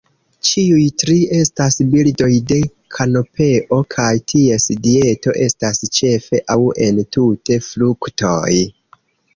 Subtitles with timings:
[0.51, 2.57] Ĉiuj tri estas birdoj de
[2.97, 8.53] kanopeo, kaj ties dieto estas ĉefe aŭ entute fruktoj.